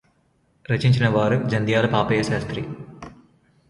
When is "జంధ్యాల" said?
1.47-1.85